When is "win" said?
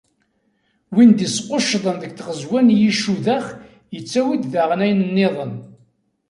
0.93-1.09